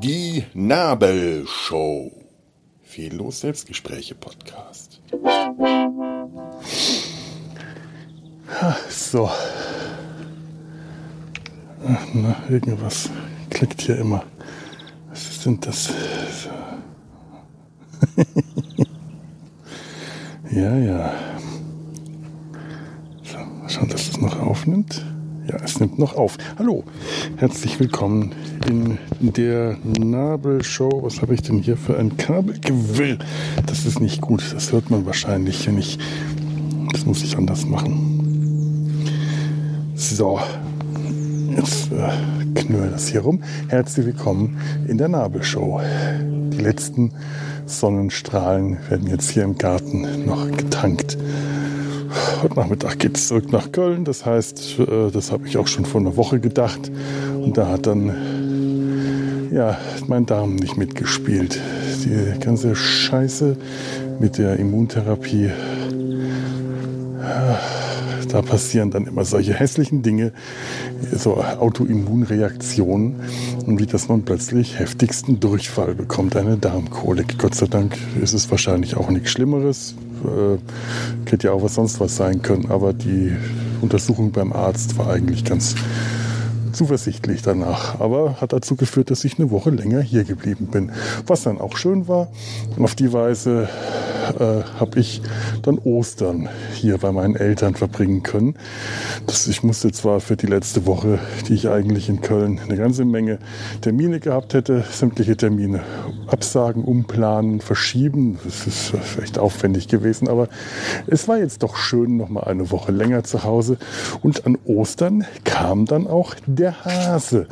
[0.00, 2.12] Die Nabelshow.
[2.82, 5.00] Fehllos Selbstgespräche Podcast.
[8.88, 9.28] So.
[12.12, 13.10] Na, irgendwas
[13.50, 14.24] klickt hier immer.
[15.08, 15.92] Was sind das?
[20.50, 21.12] ja, ja.
[23.22, 25.04] So, mal schauen, dass es noch aufnimmt.
[25.46, 26.38] Ja, es nimmt noch auf.
[26.58, 26.84] Hallo,
[27.36, 28.32] herzlich willkommen
[28.68, 31.02] in der Nabelshow.
[31.02, 33.18] Was habe ich denn hier für ein Kabelgewirr?
[33.66, 34.54] Das ist nicht gut.
[34.54, 35.98] Das hört man wahrscheinlich, wenn ich.
[36.92, 39.06] Das muss ich anders machen.
[39.94, 40.38] So,
[41.56, 42.10] jetzt äh,
[42.54, 43.42] knurrt das hier rum.
[43.68, 45.80] Herzlich willkommen in der Nabelshow.
[46.20, 47.12] Die letzten
[47.66, 51.18] Sonnenstrahlen werden jetzt hier im Garten noch getankt.
[52.40, 54.04] Heute Nachmittag geht es zurück nach Köln.
[54.04, 56.90] Das heißt, äh, das habe ich auch schon vor einer Woche gedacht.
[57.34, 61.58] Und da hat dann ja, mein Darm nicht mitgespielt.
[62.04, 63.56] Die ganze Scheiße
[64.20, 65.50] mit der Immuntherapie.
[68.38, 70.30] Da passieren dann immer solche hässlichen Dinge,
[71.10, 73.16] so Autoimmunreaktionen.
[73.66, 77.36] Und wie dass man plötzlich heftigsten Durchfall bekommt, eine Darmkolik.
[77.36, 79.96] Gott sei Dank ist es wahrscheinlich auch nichts Schlimmeres.
[80.24, 83.32] Äh, hätte ja auch was sonst was sein können, aber die
[83.80, 85.74] Untersuchung beim Arzt war eigentlich ganz
[86.78, 88.00] zuversichtlich danach.
[88.00, 90.92] Aber hat dazu geführt, dass ich eine Woche länger hier geblieben bin.
[91.26, 92.28] Was dann auch schön war.
[92.78, 93.68] Auf die Weise
[94.38, 95.20] äh, habe ich
[95.62, 98.54] dann Ostern hier bei meinen Eltern verbringen können.
[99.26, 101.18] Das, ich musste zwar für die letzte Woche,
[101.48, 103.38] die ich eigentlich in Köln eine ganze Menge
[103.80, 105.80] Termine gehabt hätte, sämtliche Termine
[106.26, 108.38] absagen, umplanen, verschieben.
[108.44, 110.48] Das ist echt aufwendig gewesen, aber
[111.06, 113.78] es war jetzt doch schön, noch mal eine Woche länger zu Hause.
[114.22, 117.46] Und an Ostern kam dann auch der Hase.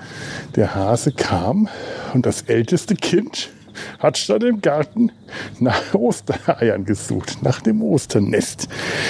[0.55, 1.69] Der Hase kam
[2.15, 3.51] und das älteste Kind
[3.99, 5.13] hat statt im Garten
[5.59, 8.69] nach Ostereiern gesucht, nach dem Osternest.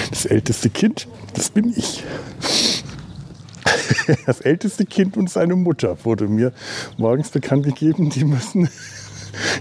[0.09, 2.03] Das älteste Kind, das bin ich.
[4.25, 6.53] Das älteste Kind und seine Mutter wurde mir
[6.97, 8.69] morgens bekannt gegeben, die müssen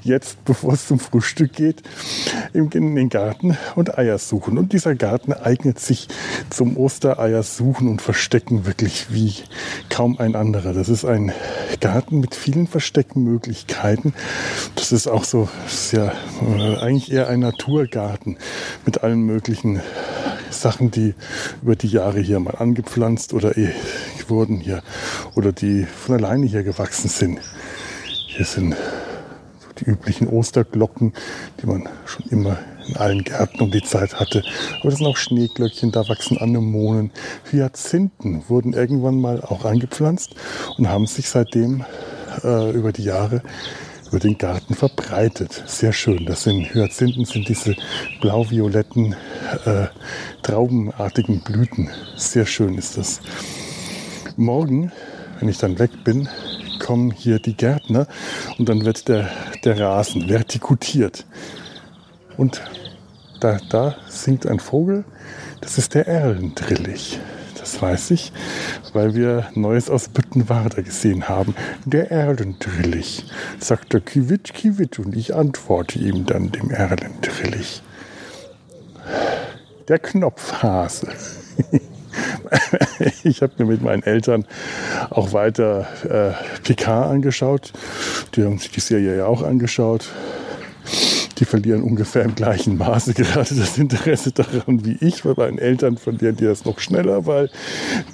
[0.03, 1.83] jetzt, bevor es zum Frühstück geht,
[2.53, 4.59] in den Garten und Eier suchen.
[4.59, 6.09] Und dieser Garten eignet sich
[6.51, 9.35] zum Ostereier suchen und verstecken wirklich wie
[9.91, 10.73] kaum ein anderer.
[10.73, 11.33] Das ist ein
[11.81, 14.15] Garten mit vielen Versteckmöglichkeiten.
[14.75, 16.13] Das ist auch so, ist ja
[16.57, 18.37] äh, eigentlich eher ein Naturgarten
[18.85, 19.81] mit allen möglichen
[20.51, 21.15] Sachen, die
[21.63, 23.73] über die Jahre hier mal angepflanzt oder eh
[24.29, 24.83] wurden hier
[25.35, 27.41] oder die von alleine hier gewachsen sind.
[28.05, 28.75] Hier sind
[29.79, 31.13] die üblichen Osterglocken,
[31.61, 34.43] die man schon immer in allen Gärten um die Zeit hatte.
[34.81, 37.11] Aber das sind auch Schneeglöckchen, da wachsen Anemonen.
[37.51, 40.35] Hyazinthen wurden irgendwann mal auch eingepflanzt
[40.79, 41.85] und haben sich seitdem
[42.45, 43.43] äh, über die Jahre
[44.09, 45.65] über den Garten verbreitet.
[45.67, 46.27] Sehr schön.
[46.27, 47.75] Das sind Hyazinthen, sind diese
[48.21, 49.17] blau-violetten,
[49.65, 49.87] äh,
[50.43, 51.91] traubenartigen Blüten.
[52.17, 53.21] Sehr schön ist das.
[54.37, 54.93] Morgen,
[55.41, 56.29] wenn ich dann weg bin,
[56.79, 58.07] kommen hier die Gärtner
[58.59, 59.29] und dann wird der,
[59.65, 61.27] der Rasen vertikutiert.
[62.37, 62.63] Und
[63.41, 65.05] da, da singt ein Vogel,
[65.61, 67.19] das ist der Erlendrillich.
[67.59, 68.33] Das weiß ich,
[68.93, 71.55] weil wir Neues aus Büttenwader gesehen haben.
[71.85, 73.25] Der Erlendrillich,
[73.59, 77.83] sagt der Kiwit, Kiwit und ich antworte ihm dann dem Erlendrillich.
[79.89, 81.09] Der Knopfhase.
[83.25, 84.45] ich habe mir mit meinen Eltern
[85.11, 87.73] auch weiter äh, Picard angeschaut.
[88.35, 90.09] Die haben sich die Serie ja auch angeschaut.
[91.39, 95.23] Die verlieren ungefähr im gleichen Maße gerade das Interesse daran wie ich.
[95.23, 97.51] Bei meinen Eltern verlieren die das noch schneller, weil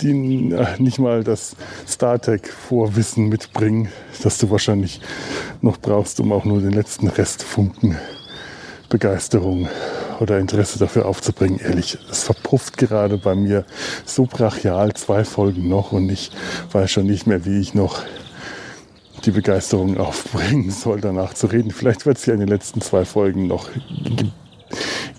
[0.00, 1.54] die äh, nicht mal das
[1.86, 3.88] Star Trek Vorwissen mitbringen,
[4.22, 5.00] das du wahrscheinlich
[5.60, 7.96] noch brauchst, um auch nur den letzten Restfunken
[8.92, 9.68] Begeisterung
[10.20, 11.58] oder Interesse dafür aufzubringen.
[11.58, 13.64] Ehrlich, es verpufft gerade bei mir
[14.04, 16.30] so brachial zwei Folgen noch und ich
[16.72, 18.02] weiß schon nicht mehr, wie ich noch
[19.24, 21.70] die Begeisterung aufbringen soll, danach zu reden.
[21.70, 23.70] Vielleicht wird es ja in den letzten zwei Folgen noch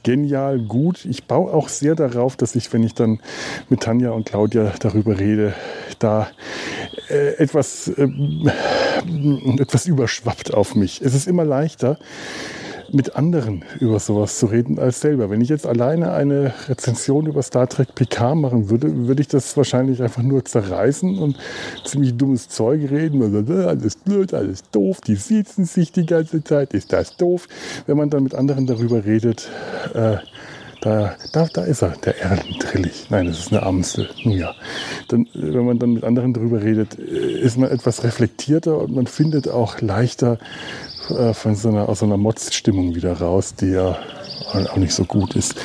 [0.04, 1.04] genial gut.
[1.06, 3.22] Ich baue auch sehr darauf, dass ich, wenn ich dann
[3.70, 5.56] mit Tanja und Claudia darüber rede,
[5.98, 6.28] da
[7.10, 8.08] äh, etwas, äh,
[9.58, 11.02] etwas überschwappt auf mich.
[11.02, 11.98] Es ist immer leichter,
[12.94, 15.30] mit anderen über sowas zu reden als selber.
[15.30, 19.58] Wenn ich jetzt alleine eine Rezension über Star Trek PK machen würde, würde ich das
[19.58, 21.38] wahrscheinlich einfach nur zerreißen und
[21.84, 23.22] ziemlich dummes Zeug reden.
[23.22, 27.48] Also, alles blöd, alles doof, die sitzen sich die ganze Zeit, ist das doof.
[27.88, 29.50] Wenn man dann mit anderen darüber redet,
[29.94, 30.18] äh,
[30.84, 33.08] da, da, da ist er, der Erdentrillich.
[33.10, 34.10] Nein, das ist eine Amsel.
[34.26, 34.54] Nun ja.
[35.08, 39.48] Dann, wenn man dann mit anderen darüber redet, ist man etwas reflektierter und man findet
[39.48, 40.40] auch leichter
[41.10, 43.98] äh, von so einer, aus so einer Motzstimmung wieder raus, die ja
[44.54, 45.56] auch nicht so gut ist.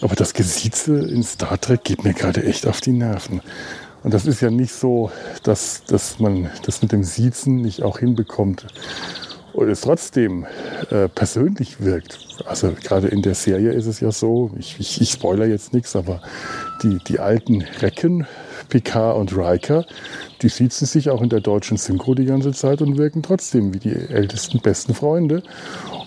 [0.00, 3.42] Aber das Gesieze in Star Trek geht mir gerade echt auf die Nerven.
[4.02, 5.10] Und das ist ja nicht so,
[5.42, 8.66] dass, dass man das mit dem Siezen nicht auch hinbekommt
[9.52, 10.46] und es trotzdem
[10.90, 12.18] äh, persönlich wirkt.
[12.46, 15.96] Also gerade in der Serie ist es ja so, ich, ich, ich spoiler jetzt nichts,
[15.96, 16.22] aber
[16.82, 18.26] die, die alten Recken,
[18.68, 19.84] Picard und Riker,
[20.42, 23.78] die siezen sich auch in der deutschen Synchro die ganze Zeit und wirken trotzdem wie
[23.78, 25.42] die ältesten, besten Freunde.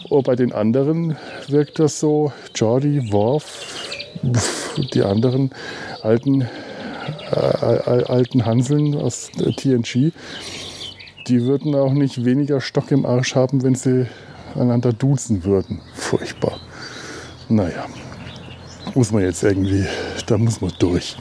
[0.09, 1.15] Und bei den anderen
[1.47, 3.65] wirkt das so, Jordi, Worf,
[4.93, 5.51] die anderen
[6.01, 10.11] alten, äh, alten Hanseln aus TNG,
[11.27, 14.07] die würden auch nicht weniger Stock im Arsch haben, wenn sie
[14.55, 15.81] einander duzen würden.
[15.93, 16.59] Furchtbar.
[17.49, 17.85] Naja,
[18.95, 19.85] muss man jetzt irgendwie,
[20.25, 21.17] da muss man durch.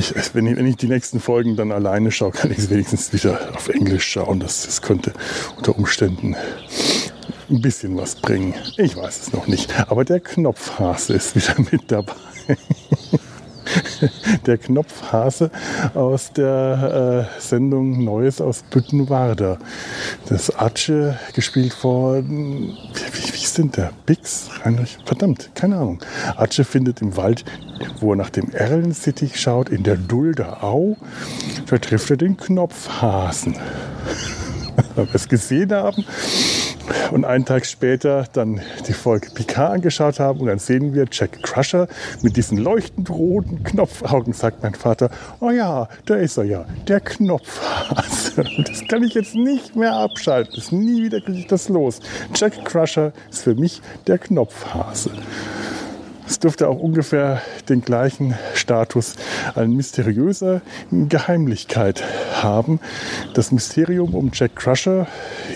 [0.00, 3.12] Ich, wenn, ich, wenn, ich, die nächsten Folgen dann alleine schaue, kann ich es wenigstens
[3.12, 4.40] wieder auf Englisch schauen.
[4.40, 5.12] Das, das könnte
[5.58, 6.34] unter Umständen
[7.50, 8.54] ein bisschen was bringen.
[8.78, 9.78] Ich weiß es noch nicht.
[9.90, 12.14] Aber der Knopfhase ist wieder mit dabei.
[14.46, 15.50] der Knopfhase
[15.94, 19.58] aus der äh, Sendung Neues aus Büttenwarder.
[20.28, 22.76] Das Atsche gespielt worden.
[23.12, 23.92] Wie, wie ist denn der?
[24.06, 24.48] Bix?
[25.04, 26.00] Verdammt, keine Ahnung.
[26.36, 27.44] Atsche findet im Wald,
[28.00, 30.96] wo er nach dem Erlensittich schaut, in der Dulderau,
[31.68, 33.56] da trifft er den Knopfhasen.
[34.94, 36.04] Wenn wir es gesehen haben,
[37.10, 41.42] und einen Tag später dann die Folge Picard angeschaut haben und dann sehen wir Jack
[41.42, 41.88] Crusher
[42.22, 45.10] mit diesen leuchtend roten Knopfaugen, sagt mein Vater,
[45.40, 48.44] oh ja, da ist er ja, der Knopfhase.
[48.70, 50.52] Das kann ich jetzt nicht mehr abschalten.
[50.54, 52.00] Das nie wieder kriege ich das los.
[52.34, 55.10] Jack Crusher ist für mich der Knopfhase.
[56.30, 59.16] Es dürfte auch ungefähr den gleichen Status
[59.56, 60.62] an mysteriöser
[60.92, 62.04] Geheimlichkeit
[62.40, 62.78] haben.
[63.34, 65.08] Das Mysterium um Jack Crusher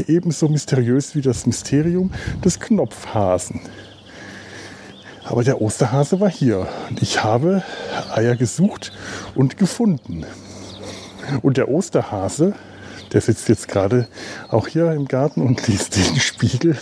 [0.08, 2.10] ebenso mysteriös wie das Mysterium
[2.44, 3.60] des Knopfhasen.
[5.22, 7.62] Aber der Osterhase war hier und ich habe
[8.12, 8.90] Eier gesucht
[9.36, 10.26] und gefunden.
[11.42, 12.52] Und der Osterhase,
[13.12, 14.08] der sitzt jetzt gerade
[14.48, 16.76] auch hier im Garten und liest den Spiegel.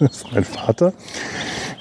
[0.00, 0.94] das ist mein Vater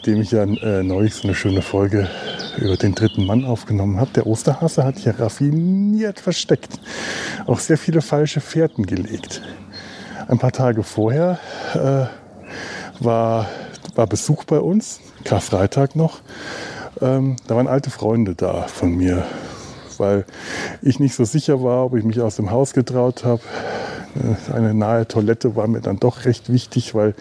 [0.06, 2.10] dem ich ja äh, neulich so eine schöne Folge
[2.58, 4.12] über den dritten Mann aufgenommen habe.
[4.12, 6.80] Der Osterhase hat hier raffiniert versteckt,
[7.48, 9.42] auch sehr viele falsche Fährten gelegt.
[10.28, 11.40] Ein paar Tage vorher
[11.74, 13.50] äh, war,
[13.96, 16.22] war Besuch bei uns, Karfreitag noch.
[17.02, 19.26] Ähm, da waren alte Freunde da von mir,
[19.98, 20.26] weil
[20.82, 23.42] ich nicht so sicher war, ob ich mich aus dem Haus getraut habe.
[24.54, 27.16] Eine nahe Toilette war mir dann doch recht wichtig, weil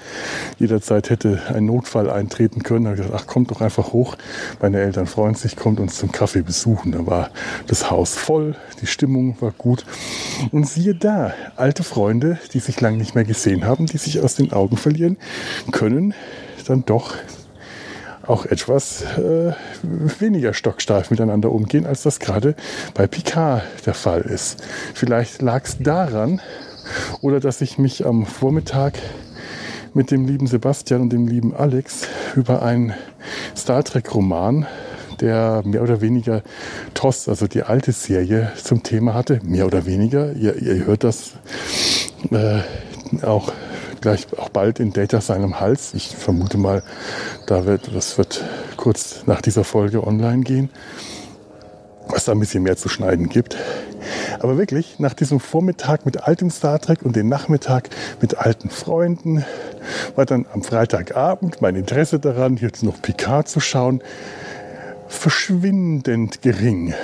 [0.59, 2.85] jederzeit hätte ein Notfall eintreten können.
[2.85, 4.17] Da habe ich gesagt, ach, kommt doch einfach hoch.
[4.61, 6.93] Meine Eltern freuen sich, kommt uns zum Kaffee besuchen.
[6.93, 7.31] Da war
[7.67, 9.85] das Haus voll, die Stimmung war gut.
[10.53, 14.37] Und siehe da, alte Freunde, die sich lange nicht mehr gesehen haben, die sich aus
[14.37, 15.17] den Augen verlieren,
[15.73, 16.15] können
[16.67, 17.15] dann doch
[18.27, 19.53] auch etwas äh,
[20.19, 22.55] weniger stocksteif miteinander umgehen, als das gerade
[22.95, 24.63] bei Picard der Fall ist.
[24.95, 26.41] Vielleicht lag es daran,
[27.21, 28.95] oder dass ich mich am Vormittag
[29.95, 32.95] mit dem lieben Sebastian und dem lieben Alex über einen
[33.57, 34.67] Star Trek-Roman,
[35.21, 36.43] der mehr oder weniger
[36.95, 39.41] TOS, also die alte Serie, zum Thema hatte.
[39.45, 40.33] Mehr oder weniger.
[40.33, 41.35] Ihr, ihr hört das
[42.31, 42.61] äh,
[43.25, 43.53] auch
[44.01, 45.95] gleich auch bald in Data seinem Hals.
[45.95, 46.83] Ich vermute mal,
[47.47, 48.45] da wird, das wird
[48.77, 50.69] kurz nach dieser Folge online gehen,
[52.09, 53.57] was da ein bisschen mehr zu schneiden gibt.
[54.41, 59.45] Aber wirklich, nach diesem Vormittag mit altem Star Trek und dem Nachmittag mit alten Freunden,
[60.15, 64.03] war dann am Freitagabend mein Interesse daran, jetzt noch Picard zu schauen,
[65.09, 66.95] verschwindend gering.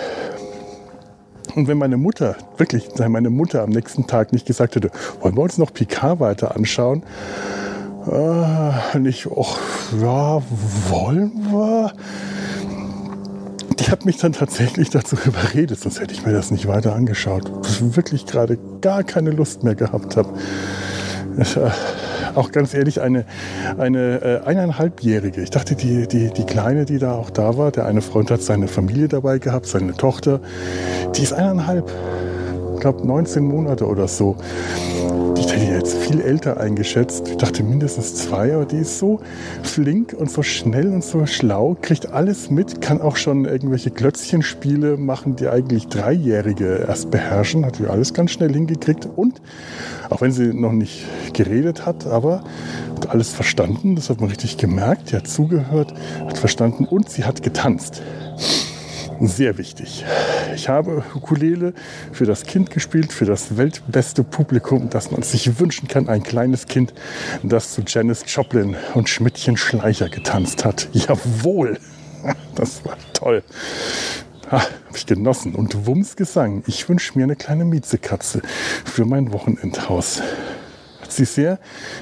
[1.54, 4.90] Und wenn meine Mutter, wirklich, meine Mutter am nächsten Tag nicht gesagt hätte,
[5.20, 7.02] wollen wir uns noch Picard weiter anschauen?
[8.06, 9.58] Äh, nicht, ach,
[10.00, 10.42] ja,
[10.88, 11.92] wollen wir?
[13.80, 17.50] Die hat mich dann tatsächlich dazu überredet, sonst hätte ich mir das nicht weiter angeschaut.
[17.66, 20.28] Ich wirklich gerade gar keine Lust mehr gehabt habe.
[21.38, 21.70] Äh,
[22.34, 23.24] auch ganz ehrlich, eine,
[23.78, 25.42] eine äh, eineinhalbjährige.
[25.42, 28.42] Ich dachte, die, die, die Kleine, die da auch da war, der eine Freund hat
[28.42, 30.40] seine Familie dabei gehabt, seine Tochter,
[31.16, 31.90] die ist eineinhalb,
[32.74, 34.36] ich glaube 19 Monate oder so.
[35.80, 37.26] Jetzt viel älter eingeschätzt.
[37.28, 39.18] Ich dachte mindestens zwei, aber die ist so
[39.62, 44.98] flink und so schnell und so schlau, kriegt alles mit, kann auch schon irgendwelche Klötzchenspiele
[44.98, 49.40] machen, die eigentlich Dreijährige erst beherrschen, hat sie alles ganz schnell hingekriegt und
[50.10, 52.44] auch wenn sie noch nicht geredet hat, aber
[52.96, 55.94] hat alles verstanden, das hat man richtig gemerkt, die hat zugehört,
[56.26, 58.02] hat verstanden und sie hat getanzt
[59.28, 60.04] sehr wichtig.
[60.54, 61.74] Ich habe Ukulele
[62.12, 66.08] für das Kind gespielt, für das weltbeste Publikum, das man sich wünschen kann.
[66.08, 66.94] Ein kleines Kind,
[67.42, 70.88] das zu Janis Joplin und Schmidtchen Schleicher getanzt hat.
[70.92, 71.78] Jawohl,
[72.54, 73.42] das war toll.
[74.48, 75.54] Habe ich genossen.
[75.54, 76.64] Und Wums Gesang.
[76.66, 78.42] Ich wünsche mir eine kleine Miezekatze
[78.84, 80.22] für mein Wochenendhaus.
[81.00, 81.58] Hat sie sehr,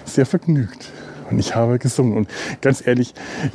[0.07, 0.91] sehr vergnügt.
[1.31, 2.17] Und ich habe gesungen.
[2.17, 2.29] Und
[2.61, 3.15] ganz ehrlich,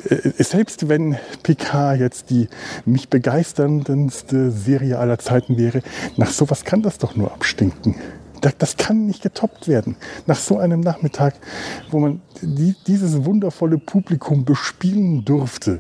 [0.10, 2.48] äh, selbst wenn PK jetzt die
[2.86, 5.82] mich begeisterndste Serie aller Zeiten wäre,
[6.18, 7.96] nach sowas kann das doch nur abstinken.
[8.58, 9.96] Das kann nicht getoppt werden.
[10.28, 11.36] Nach so einem Nachmittag,
[11.92, 15.80] wo man dieses wundervolle Publikum bespielen durfte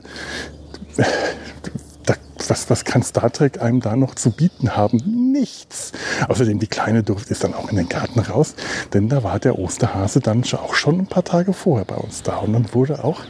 [2.49, 5.31] was, was kann Star Trek einem da noch zu bieten haben?
[5.31, 5.91] Nichts.
[6.27, 8.55] Außerdem, die Kleine durfte ist dann auch in den Garten raus,
[8.93, 12.37] denn da war der Osterhase dann auch schon ein paar Tage vorher bei uns da.
[12.37, 13.21] Und dann wurde auch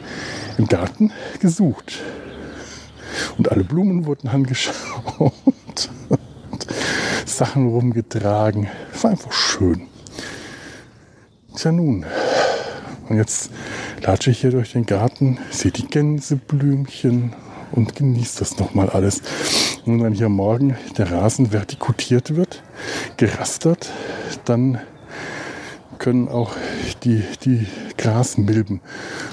[0.58, 2.00] im Garten gesucht.
[3.38, 4.74] Und alle Blumen wurden angeschaut
[5.18, 5.90] und
[7.26, 8.68] Sachen rumgetragen.
[8.92, 9.88] Es war einfach schön.
[11.56, 12.04] Tja nun,
[13.08, 13.50] und jetzt
[14.00, 17.34] latsche ich hier durch den Garten, sehe die Gänseblümchen
[17.74, 19.22] und genießt das nochmal alles.
[19.84, 22.62] Und wenn hier morgen der Rasen vertikutiert wird,
[23.16, 23.90] gerastert,
[24.44, 24.80] dann
[25.98, 26.54] können auch
[27.02, 27.66] die, die
[27.96, 28.80] Grasmilben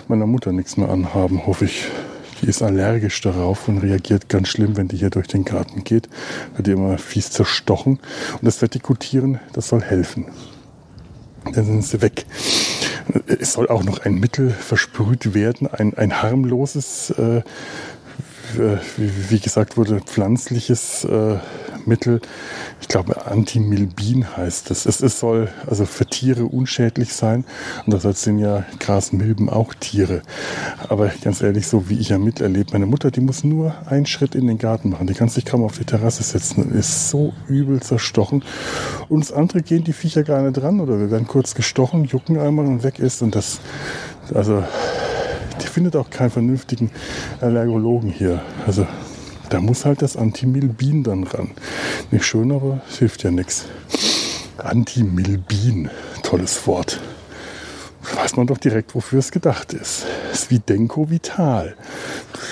[0.08, 1.88] meiner Mutter nichts mehr anhaben, hoffe ich.
[2.42, 6.10] Die ist allergisch darauf und reagiert ganz schlimm, wenn die hier durch den Garten geht.
[6.56, 8.00] Wird die immer fies zerstochen.
[8.34, 10.26] Und das Vertikutieren, das soll helfen.
[11.54, 12.26] Dann sind sie weg.
[13.40, 17.42] Es soll auch noch ein Mittel versprüht werden, ein, ein harmloses, äh,
[18.58, 21.38] wie, gesagt wurde, pflanzliches äh,
[21.86, 22.22] Mittel.
[22.80, 24.86] Ich glaube, Antimilbin heißt es.
[24.86, 27.46] Es, soll also für Tiere unschädlich sein.
[27.86, 30.22] Und deshalb sind ja Grasmilben auch Tiere.
[30.90, 34.36] Aber ganz ehrlich, so wie ich ja miterlebt, meine Mutter, die muss nur einen Schritt
[34.36, 35.08] in den Garten machen.
[35.08, 38.44] Die kann sich kaum auf die Terrasse setzen und ist so übel zerstochen.
[39.10, 42.66] Uns andere gehen die Viecher gar nicht dran oder wir werden kurz gestochen, jucken einmal
[42.66, 43.22] und weg ist.
[43.22, 43.60] Und das,
[44.34, 44.64] also
[45.70, 46.92] findet auch keinen vernünftigen
[47.40, 48.42] Allergologen hier.
[48.66, 48.88] Also
[49.50, 51.52] da muss halt das Antimilbin dann ran.
[52.10, 53.66] Nicht schön, aber es hilft ja nichts.
[54.58, 55.90] Antimilbin,
[56.24, 57.02] tolles Wort.
[58.16, 60.06] Weiß man doch direkt, wofür es gedacht ist.
[60.32, 61.76] Es ist wie Denko Vital.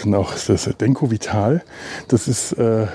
[0.06, 1.64] Das, das Denko Vital,
[2.08, 2.88] das ist äh,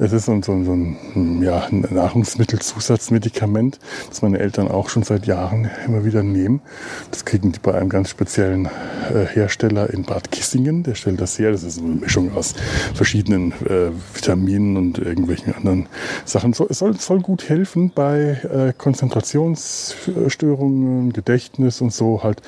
[0.00, 3.78] es ist so ein, so ein, so ein ja, Nahrungsmittelzusatzmedikament,
[4.08, 6.62] das meine Eltern auch schon seit Jahren immer wieder nehmen.
[7.10, 10.84] Das kriegen die bei einem ganz speziellen äh, Hersteller in Bad Kissingen.
[10.84, 11.52] Der stellt das her.
[11.52, 12.54] Das ist eine Mischung aus
[12.94, 15.86] verschiedenen äh, Vitaminen und irgendwelchen anderen
[16.24, 16.54] Sachen.
[16.54, 22.40] So, es soll, soll gut helfen bei äh, Konzentrationsstörungen, Gedächtnis und so halt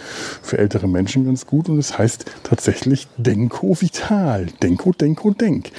[0.43, 1.69] für ältere Menschen ganz gut.
[1.69, 4.47] Und es heißt tatsächlich Denko Vital.
[4.63, 5.71] Denko, Denko, Denk.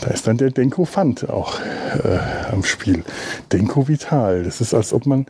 [0.00, 0.50] Da ist dann der
[0.88, 3.04] Denko-Fand auch äh, am Spiel.
[3.52, 4.44] Denko Vital.
[4.44, 5.26] Das ist, als ob man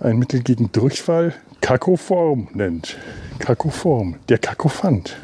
[0.00, 2.96] ein Mittel gegen Durchfall Kakoform nennt.
[3.38, 4.16] Kakoform.
[4.28, 5.16] Der Kakophant.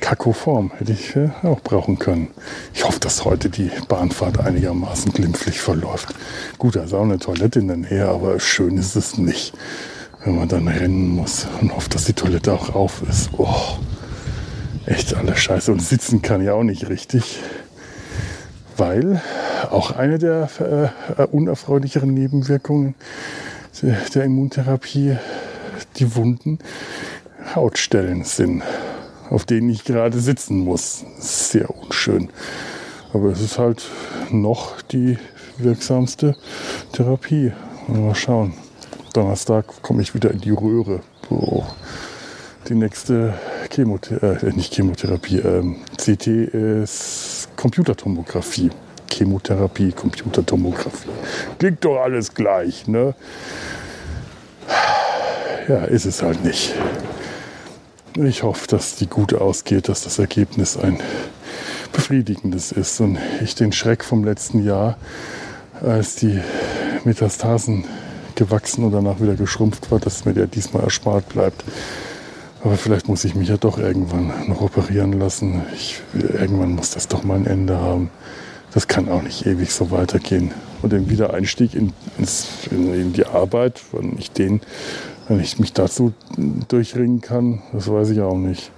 [0.00, 2.28] Kakoform hätte ich äh, auch brauchen können.
[2.72, 6.14] Ich hoffe, dass heute die Bahnfahrt einigermaßen glimpflich verläuft.
[6.58, 9.52] Gut, da ist auch eine Toilette in der Nähe, aber schön ist es nicht,
[10.24, 13.30] wenn man dann rennen muss und hofft, dass die Toilette auch auf ist.
[13.36, 13.78] Oh
[14.88, 15.70] echt alles scheiße.
[15.70, 17.40] Und sitzen kann ja auch nicht richtig,
[18.78, 19.20] weil
[19.70, 20.48] auch eine der
[21.18, 22.94] äh, unerfreulicheren Nebenwirkungen
[23.82, 25.16] der Immuntherapie
[25.96, 26.58] die wunden
[27.54, 28.62] Hautstellen sind,
[29.30, 31.04] auf denen ich gerade sitzen muss.
[31.18, 32.30] Sehr unschön.
[33.12, 33.88] Aber es ist halt
[34.30, 35.18] noch die
[35.56, 36.36] wirksamste
[36.92, 37.52] Therapie.
[37.86, 38.54] Mal schauen.
[39.14, 41.00] Donnerstag komme ich wieder in die Röhre.
[41.28, 41.74] Boah.
[42.68, 43.34] Die nächste
[43.72, 46.26] Chemotherapie, äh, nicht Chemotherapie, ähm, CT
[46.82, 48.70] ist Computertomographie.
[49.10, 51.08] Chemotherapie, Computertomographie.
[51.58, 53.14] Klingt doch alles gleich, ne?
[55.68, 56.74] Ja, ist es halt nicht.
[58.14, 60.98] Ich hoffe, dass die gut ausgeht, dass das Ergebnis ein
[61.92, 64.98] befriedigendes ist und ich den Schreck vom letzten Jahr,
[65.80, 66.40] als die
[67.04, 67.84] Metastasen
[68.34, 71.64] gewachsen und danach wieder geschrumpft war, dass mir der diesmal erspart bleibt.
[72.64, 75.62] Aber vielleicht muss ich mich ja doch irgendwann noch operieren lassen.
[75.74, 78.10] Ich, irgendwann muss das doch mal ein Ende haben.
[78.74, 80.52] Das kann auch nicht ewig so weitergehen.
[80.82, 81.92] Und den Wiedereinstieg in,
[82.70, 84.60] in, in die Arbeit, wenn ich den,
[85.28, 86.12] wenn ich mich dazu
[86.68, 88.70] durchringen kann, das weiß ich auch nicht.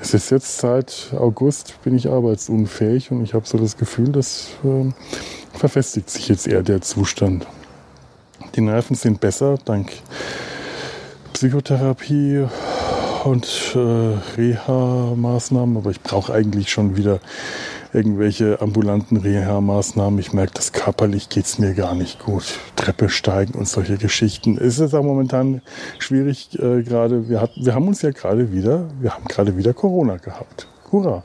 [0.00, 4.48] Es ist jetzt seit August bin ich arbeitsunfähig und ich habe so das Gefühl, dass
[4.64, 4.90] äh,
[5.56, 7.46] verfestigt sich jetzt eher der Zustand.
[8.54, 9.92] Die Nerven sind besser dank
[11.32, 12.46] Psychotherapie
[13.24, 13.78] und äh,
[14.36, 17.20] Reha-Maßnahmen, aber ich brauche eigentlich schon wieder
[17.92, 20.18] irgendwelche ambulanten Reha-Maßnahmen.
[20.18, 22.58] Ich merke, dass körperlich geht es mir gar nicht gut.
[22.76, 24.58] Treppe steigen und solche Geschichten.
[24.58, 25.62] Es ist auch momentan
[25.98, 27.28] schwierig äh, gerade.
[27.28, 30.66] Wir, wir haben uns ja gerade wieder, wir haben gerade wieder Corona gehabt.
[30.92, 31.24] Hurra!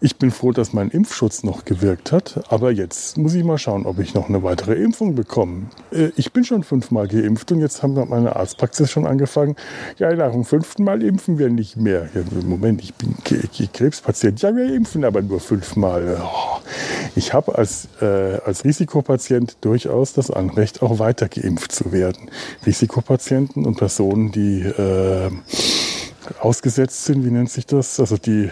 [0.00, 3.84] Ich bin froh, dass mein Impfschutz noch gewirkt hat, aber jetzt muss ich mal schauen,
[3.84, 5.70] ob ich noch eine weitere Impfung bekomme.
[5.90, 9.56] Äh, ich bin schon fünfmal geimpft und jetzt haben wir meine Arztpraxis schon angefangen.
[9.98, 12.08] Ja, nach dem fünften Mal impfen wir nicht mehr.
[12.14, 13.16] Ja, Moment, ich bin
[13.72, 14.40] Krebspatient.
[14.40, 16.22] Ja, wir impfen aber nur fünfmal.
[17.16, 22.30] Ich habe als, äh, als Risikopatient durchaus das Anrecht, auch weiter geimpft zu werden.
[22.64, 25.30] Risikopatienten und Personen, die äh,
[26.38, 27.98] ausgesetzt sind, wie nennt sich das?
[27.98, 28.50] Also die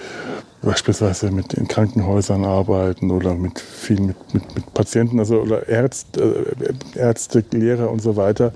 [0.62, 6.56] beispielsweise mit in Krankenhäusern arbeiten oder mit vielen mit, mit, mit Patienten, also oder Ärzte,
[6.94, 8.52] äh, Ärzte, Lehrer und so weiter,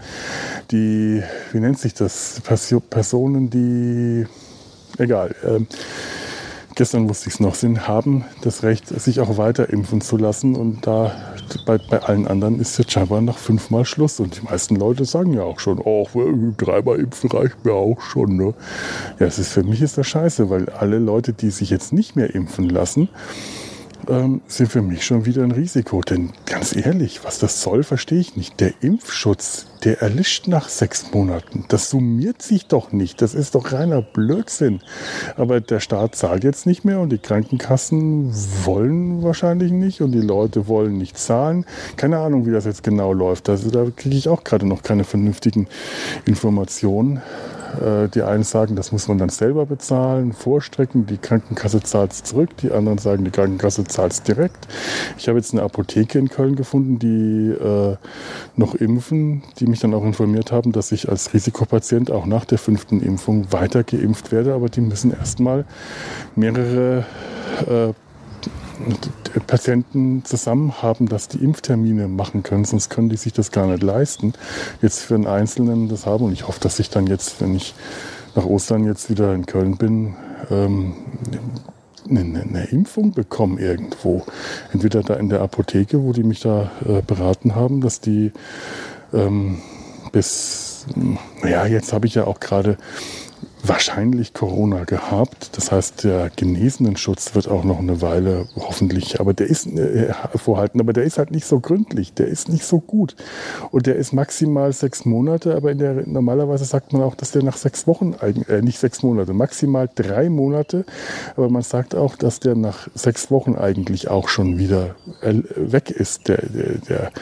[0.71, 2.41] die, wie nennt sich das?
[2.81, 4.27] Personen, die
[4.99, 5.35] egal.
[6.81, 10.57] Gestern wusste ich es noch, sind, haben das Recht, sich auch weiter impfen zu lassen.
[10.57, 11.13] Und da
[11.67, 14.19] bei, bei allen anderen ist jetzt scheinbar noch fünfmal Schluss.
[14.19, 16.09] Und die meisten Leute sagen ja auch schon, oh,
[16.57, 18.35] dreimal impfen reicht mir auch schon.
[18.35, 18.55] Ne?
[19.19, 22.17] Ja, es ist für mich ist das scheiße, weil alle Leute, die sich jetzt nicht
[22.17, 23.11] mehr impfen lassen,
[24.09, 26.01] ähm, sind für mich schon wieder ein Risiko.
[26.01, 28.61] Denn ganz ehrlich, was das soll, verstehe ich nicht.
[28.61, 31.65] Der Impfschutz, der erlischt nach sechs Monaten.
[31.69, 33.23] Das summiert sich doch nicht.
[33.23, 34.81] Das ist doch reiner Blödsinn.
[35.37, 38.33] Aber der Staat zahlt jetzt nicht mehr und die Krankenkassen
[38.65, 41.67] wollen wahrscheinlich nicht und die Leute wollen nicht zahlen.
[41.97, 43.49] Keine Ahnung, wie das jetzt genau läuft.
[43.49, 45.69] Also da kriege ich auch gerade noch keine vernünftigen
[46.27, 47.21] Informationen.
[47.79, 52.23] Äh, die einen sagen, das muss man dann selber bezahlen, vorstrecken, die Krankenkasse zahlt es
[52.23, 54.67] zurück, die anderen sagen, die Krankenkasse zahlt es direkt.
[55.19, 57.97] Ich habe jetzt eine Apotheke in Köln gefunden, die äh,
[58.57, 62.59] noch impfen, die mich dann auch informiert haben, dass ich als Risikopatient auch nach der
[62.59, 65.65] fünften Impfung weiter geimpft werde, aber die müssen erstmal
[66.35, 67.05] mehrere
[67.69, 67.93] äh,
[69.47, 73.83] Patienten zusammen haben, dass die Impftermine machen können, sonst können die sich das gar nicht
[73.83, 74.33] leisten.
[74.83, 77.75] Jetzt für einen Einzelnen das haben und ich hoffe, dass ich dann jetzt, wenn ich
[78.35, 80.15] nach Ostern jetzt wieder in Köln bin,
[80.51, 80.95] ähm,
[82.09, 84.25] eine, eine, Impfung bekomme irgendwo.
[84.73, 88.33] Entweder da in der Apotheke, wo die mich da äh, beraten haben, dass die
[89.13, 89.59] ähm,
[90.13, 90.87] bis,
[91.43, 92.79] naja, jetzt habe ich ja auch gerade
[93.63, 95.57] wahrscheinlich Corona gehabt.
[95.57, 100.81] Das heißt, der Genesenenschutz wird auch noch eine Weile hoffentlich, aber der ist äh, vorhalten,
[100.81, 103.17] aber der ist halt nicht so gründlich, der ist nicht so gut.
[103.71, 107.43] Und der ist maximal sechs Monate, aber in der, normalerweise sagt man auch, dass der
[107.43, 108.15] nach sechs Wochen,
[108.49, 110.85] äh, nicht sechs Monate, maximal drei Monate,
[111.37, 115.91] aber man sagt auch, dass der nach sechs Wochen eigentlich auch schon wieder äh, weg
[115.91, 117.13] ist, der, der, der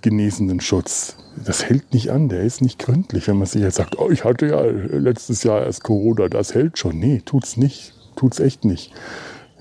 [0.00, 3.28] genesenen Schutz das hält nicht an, der ist nicht gründlich.
[3.28, 6.78] Wenn man sich jetzt sagt, oh, ich hatte ja letztes Jahr erst Corona, das hält
[6.78, 6.98] schon.
[6.98, 7.94] Nee, tut's nicht.
[8.16, 8.92] Tut's echt nicht.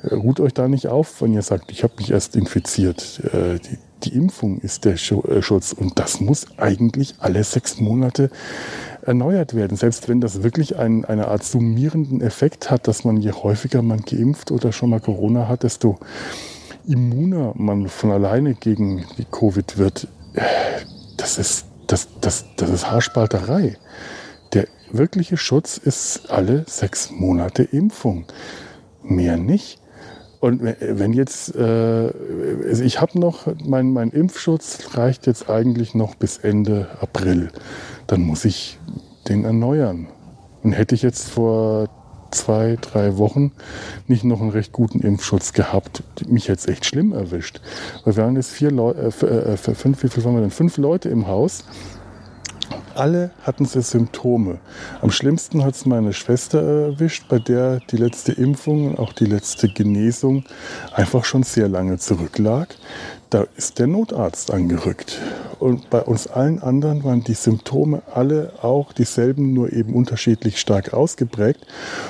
[0.04, 3.22] Äh, ruht euch da nicht auf, wenn ihr sagt, ich habe mich erst infiziert.
[3.34, 8.30] Äh, die, die Impfung ist der äh, Schutz und das muss eigentlich alle sechs Monate
[9.02, 9.78] erneuert werden.
[9.78, 14.02] Selbst wenn das wirklich ein, eine Art summierenden Effekt hat, dass man je häufiger man
[14.02, 15.98] geimpft oder schon mal Corona hat, desto
[16.88, 20.08] immuner man von alleine gegen die Covid wird
[21.18, 23.78] das ist, das, das, das ist Haarspalterei.
[24.54, 28.26] Der wirkliche Schutz ist alle sechs Monate Impfung.
[29.04, 29.80] Mehr nicht.
[30.40, 32.12] Und wenn jetzt, äh,
[32.68, 37.50] also ich habe noch, mein, mein Impfschutz reicht jetzt eigentlich noch bis Ende April.
[38.06, 38.78] Dann muss ich
[39.28, 40.08] den erneuern.
[40.62, 41.90] Und hätte ich jetzt vor
[42.32, 43.52] zwei, drei Wochen
[44.08, 46.04] nicht noch einen recht guten Impfschutz gehabt.
[46.28, 47.62] Mich jetzt echt schlimm erwischt.
[48.04, 50.52] Weil wir haben jetzt vier Leute, äh, äh fünf, wie viel waren wir denn?
[50.52, 51.64] Fünf Leute im Haus.
[52.98, 54.58] Alle hatten sie Symptome.
[55.02, 59.26] Am schlimmsten hat es meine Schwester erwischt, bei der die letzte Impfung und auch die
[59.26, 60.44] letzte Genesung
[60.94, 62.76] einfach schon sehr lange zurücklag.
[63.30, 65.20] Da ist der Notarzt angerückt.
[65.60, 70.94] Und bei uns allen anderen waren die Symptome alle auch dieselben, nur eben unterschiedlich stark
[70.94, 71.68] ausgeprägt.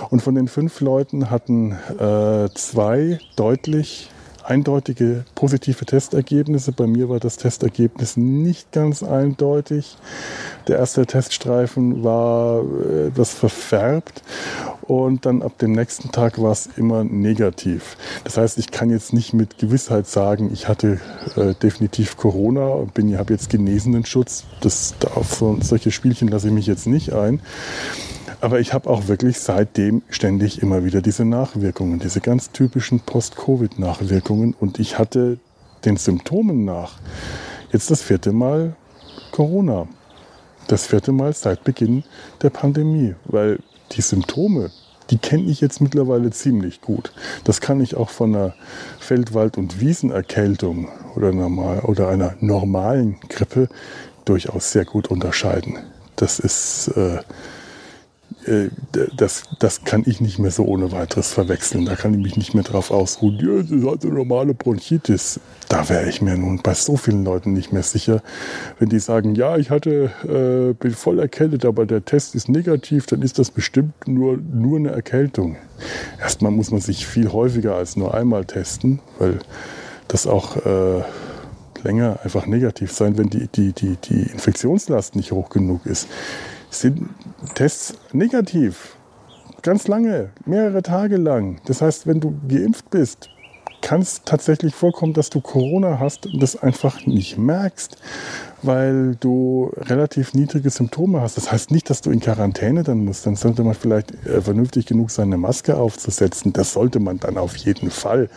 [0.10, 4.10] Und von den fünf Leuten hatten äh, zwei deutlich
[4.47, 6.71] eindeutige positive Testergebnisse.
[6.71, 9.97] Bei mir war das Testergebnis nicht ganz eindeutig.
[10.67, 12.63] Der erste Teststreifen war
[13.07, 14.21] etwas verfärbt
[14.81, 17.97] und dann ab dem nächsten Tag war es immer negativ.
[18.23, 20.99] Das heißt, ich kann jetzt nicht mit Gewissheit sagen, ich hatte
[21.36, 24.45] äh, definitiv Corona und bin, habe jetzt genesenen Schutz.
[24.62, 27.41] Das, auf so, solche Spielchen lasse ich mich jetzt nicht ein.
[28.39, 34.56] Aber ich habe auch wirklich seitdem ständig immer wieder diese Nachwirkungen, diese ganz typischen Post-Covid-Nachwirkungen.
[34.60, 35.39] Und ich hatte
[35.86, 37.00] den Symptomen nach
[37.71, 38.76] jetzt das vierte Mal
[39.32, 39.88] Corona.
[40.67, 42.04] Das vierte Mal seit Beginn
[42.41, 43.60] der Pandemie, weil
[43.93, 44.69] die Symptome,
[45.10, 47.13] die kenne ich jetzt mittlerweile ziemlich gut.
[47.43, 48.54] Das kann ich auch von einer
[49.00, 53.69] Feldwald- und Wiesenerkältung oder, normal, oder einer normalen Grippe
[54.26, 55.78] durchaus sehr gut unterscheiden.
[56.17, 57.19] Das ist äh,
[59.15, 61.86] das, das kann ich nicht mehr so ohne weiteres verwechseln.
[61.86, 63.38] Da kann ich mich nicht mehr drauf ausruhen.
[63.39, 65.39] Ja, das ist halt eine normale Bronchitis.
[65.67, 68.21] Da wäre ich mir nun bei so vielen Leuten nicht mehr sicher.
[68.79, 73.05] Wenn die sagen, ja, ich hatte, äh, bin voll erkältet, aber der Test ist negativ,
[73.05, 75.57] dann ist das bestimmt nur, nur eine Erkältung.
[76.19, 79.39] Erstmal muss man sich viel häufiger als nur einmal testen, weil
[80.07, 81.03] das auch äh,
[81.83, 86.07] länger einfach negativ sein, wenn die, die, die, die Infektionslast nicht hoch genug ist
[86.69, 87.10] sind
[87.56, 88.95] Tests negativ.
[89.62, 91.60] Ganz lange, mehrere Tage lang.
[91.65, 93.30] Das heißt, wenn du geimpft bist,
[93.82, 97.97] kann es tatsächlich vorkommen, dass du Corona hast und das einfach nicht merkst,
[98.62, 101.38] weil du relativ niedrige Symptome hast.
[101.38, 103.25] Das heißt nicht, dass du in Quarantäne dann musst.
[103.25, 106.53] Dann sollte man vielleicht äh, vernünftig genug sein, eine Maske aufzusetzen.
[106.53, 108.30] Das sollte man dann auf jeden Fall.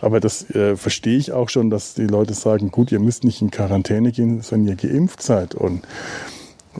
[0.00, 3.40] Aber das äh, verstehe ich auch schon, dass die Leute sagen, gut, ihr müsst nicht
[3.42, 5.54] in Quarantäne gehen, sondern ihr geimpft seid.
[5.54, 5.82] Und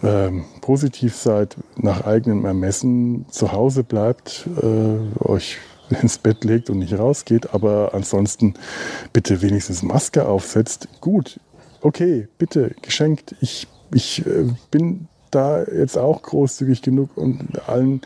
[0.03, 5.59] ähm, positiv seid, nach eigenem Ermessen zu Hause bleibt, äh, euch
[6.03, 8.55] ins Bett legt und nicht rausgeht, aber ansonsten
[9.13, 10.89] bitte wenigstens Maske aufsetzt.
[11.01, 11.41] Gut,
[11.81, 13.35] okay, bitte, geschenkt.
[13.41, 18.01] Ich, ich äh, bin da jetzt auch großzügig genug und allen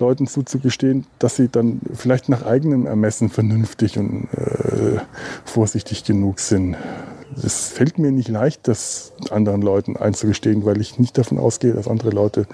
[0.00, 5.00] Leuten zuzugestehen, dass sie dann vielleicht nach eigenem Ermessen vernünftig und äh,
[5.44, 6.76] vorsichtig genug sind
[7.42, 11.88] es fällt mir nicht leicht, das anderen Leuten einzugestehen, weil ich nicht davon ausgehe, dass
[11.88, 12.46] andere Leute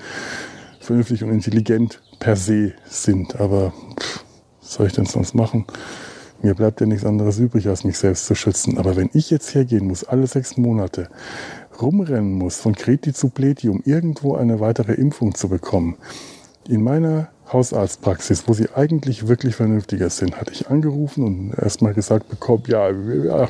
[0.80, 3.40] vernünftig und intelligent per se sind.
[3.40, 3.72] Aber
[4.60, 5.66] was soll ich denn sonst machen?
[6.42, 8.78] Mir bleibt ja nichts anderes übrig, als mich selbst zu schützen.
[8.78, 11.08] Aber wenn ich jetzt hergehen muss, alle sechs Monate,
[11.80, 15.96] rumrennen muss, von Kreti zu Pleti, um irgendwo eine weitere Impfung zu bekommen,
[16.68, 22.28] in meiner Hausarztpraxis, wo sie eigentlich wirklich vernünftiger sind, hatte ich angerufen und erstmal gesagt
[22.28, 22.90] bekommen, ja,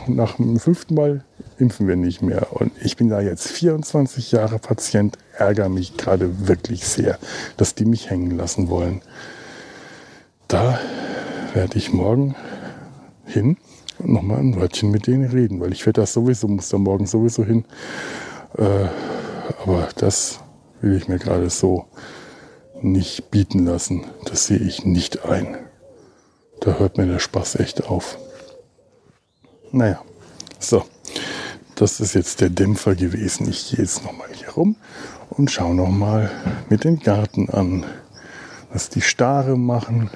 [0.06, 1.24] nach dem fünften Mal
[1.58, 2.48] impfen wir nicht mehr.
[2.52, 7.18] Und ich bin da jetzt 24 Jahre Patient, ärgere mich gerade wirklich sehr,
[7.56, 9.02] dass die mich hängen lassen wollen.
[10.48, 10.80] Da
[11.52, 12.34] werde ich morgen
[13.26, 13.56] hin
[13.98, 17.06] und nochmal ein Wörtchen mit denen reden, weil ich werde das sowieso, muss da morgen
[17.06, 17.64] sowieso hin.
[18.56, 18.88] Äh,
[19.62, 20.40] aber das
[20.80, 21.84] will ich mir gerade so
[22.83, 24.05] nicht bieten lassen.
[24.25, 25.57] Das sehe ich nicht ein.
[26.61, 28.19] Da hört mir der Spaß echt auf.
[29.73, 30.03] Naja,
[30.59, 30.85] so.
[31.77, 33.49] Das ist jetzt der Dämpfer gewesen.
[33.49, 34.77] Ich gehe jetzt nochmal hier rum
[35.31, 36.31] und schaue nochmal
[36.69, 37.87] mit den Garten an,
[38.71, 40.11] was die Stare machen.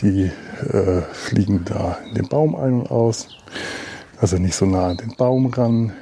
[0.00, 0.30] Die
[0.68, 3.28] äh, fliegen da in den Baum ein und aus.
[4.18, 5.94] Also nicht so nah an den Baum ran.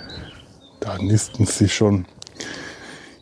[0.81, 2.07] Da nisten sie schon.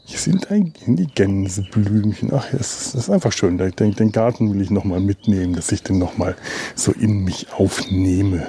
[0.09, 2.33] Hier sind eigentlich die Gänseblümchen.
[2.33, 3.59] Ach, es ist einfach schön.
[3.59, 6.37] Den, den Garten will ich nochmal mitnehmen, dass ich den nochmal
[6.77, 8.47] so in mich aufnehme.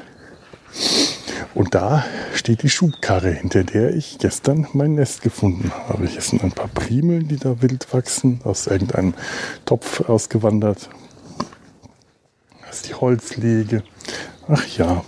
[1.56, 6.06] Und da steht die Schubkarre, hinter der ich gestern mein Nest gefunden habe.
[6.06, 9.15] Hier sind ein paar Primeln, die da wild wachsen, aus irgendeinem
[9.65, 10.91] Topf ausgewandert.
[12.67, 13.82] Das ist die Holzlege.
[14.48, 15.04] Ach ja.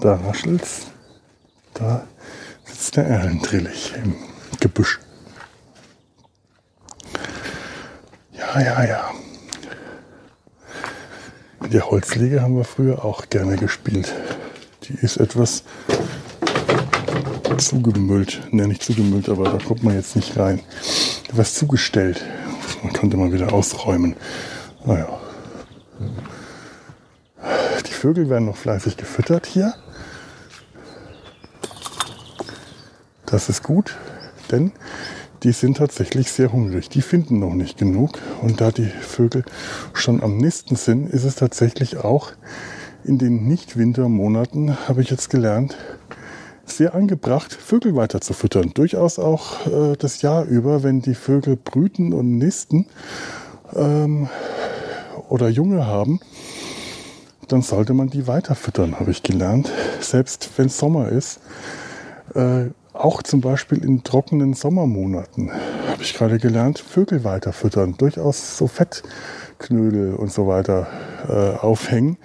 [0.00, 0.86] Da raschelt's.
[1.72, 2.06] Da
[2.84, 4.14] sitzt der Erlendrillich im
[4.60, 5.00] Gebüsch.
[8.32, 9.10] Ja, ja, ja.
[11.60, 14.12] Mit der Holzlege haben wir früher auch gerne gespielt.
[14.82, 15.64] Die ist etwas
[17.56, 18.42] zugemüllt.
[18.52, 20.60] Ne, nicht zugemüllt, aber da kommt man jetzt nicht rein.
[21.30, 22.22] Etwas zugestellt.
[22.82, 24.14] Man konnte mal wieder ausräumen.
[24.84, 25.08] Naja.
[27.86, 29.72] Die Vögel werden noch fleißig gefüttert hier.
[33.26, 33.96] Das ist gut,
[34.50, 34.72] denn
[35.42, 36.88] die sind tatsächlich sehr hungrig.
[36.88, 38.18] Die finden noch nicht genug.
[38.40, 39.44] Und da die Vögel
[39.92, 42.32] schon am Nisten sind, ist es tatsächlich auch
[43.04, 45.76] in den Nicht-Wintermonaten, habe ich jetzt gelernt,
[46.64, 48.72] sehr angebracht, Vögel weiter zu füttern.
[48.72, 52.86] Durchaus auch äh, das Jahr über, wenn die Vögel brüten und nisten
[53.74, 54.30] ähm,
[55.28, 56.20] oder Junge haben,
[57.48, 59.70] dann sollte man die weiter füttern, habe ich gelernt.
[60.00, 61.40] Selbst wenn Sommer ist.
[62.34, 65.50] Äh, auch zum Beispiel in trockenen Sommermonaten
[65.94, 67.96] habe ich gerade gelernt, Vögel weiter füttern.
[67.96, 70.86] Durchaus so Fettknödel und so weiter
[71.28, 72.16] äh, aufhängen.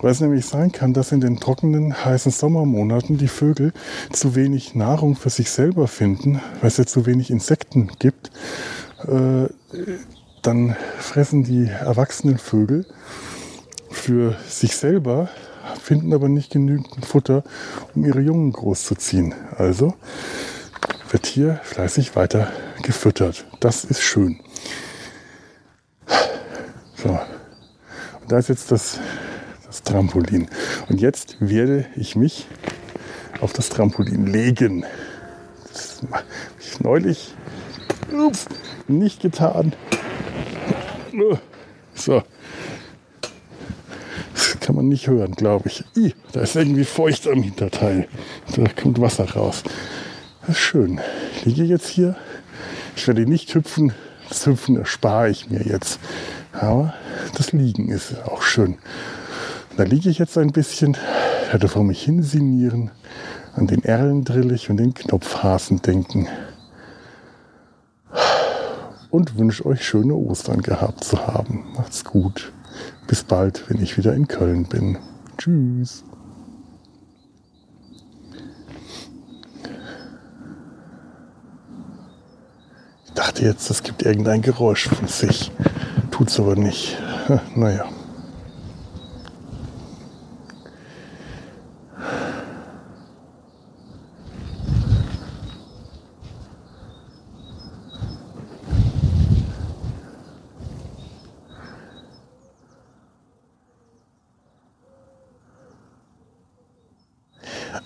[0.00, 3.72] Weil es nämlich sein kann, dass in den trockenen, heißen Sommermonaten die Vögel
[4.12, 8.30] zu wenig Nahrung für sich selber finden, weil es ja zu wenig Insekten gibt.
[9.06, 9.46] Äh,
[10.42, 12.86] dann fressen die erwachsenen Vögel
[13.90, 15.28] für sich selber,
[15.80, 17.42] finden aber nicht genügend Futter,
[17.94, 19.34] um ihre Jungen großzuziehen.
[19.56, 19.94] Also
[21.10, 23.46] wird hier fleißig weiter gefüttert.
[23.60, 24.40] Das ist schön.
[26.96, 27.08] So.
[27.10, 29.00] Und da ist jetzt das
[29.70, 30.48] das Trampolin.
[30.88, 32.48] Und jetzt werde ich mich
[33.40, 34.84] auf das Trampolin legen.
[35.68, 36.24] Das habe
[36.58, 37.34] ich neulich
[38.12, 38.46] ups,
[38.88, 39.74] nicht getan.
[41.94, 42.22] So.
[44.58, 45.84] Kann man nicht hören, glaube ich.
[45.96, 48.08] I, da ist irgendwie feucht am Hinterteil.
[48.56, 49.62] Da kommt Wasser raus.
[50.40, 51.00] Das ist schön.
[51.36, 52.16] Ich liege jetzt hier.
[52.96, 53.92] Ich werde nicht hüpfen.
[54.28, 56.00] Das Hüpfen erspare ich mir jetzt.
[56.52, 56.94] Aber
[57.36, 58.78] das Liegen ist auch schön.
[59.76, 60.96] Da liege ich jetzt ein bisschen,
[61.50, 62.90] werde vor mich hinsinieren,
[63.54, 66.28] an den Erlendrillich und den Knopfhasen denken.
[69.10, 71.66] Und wünsche euch schöne Ostern gehabt zu haben.
[71.76, 72.52] Macht's gut.
[73.06, 74.98] Bis bald, wenn ich wieder in Köln bin.
[75.36, 76.04] Tschüss.
[83.06, 85.50] Ich dachte jetzt, es gibt irgendein Geräusch von sich.
[86.10, 86.96] Tut's aber nicht.
[87.54, 87.88] Naja.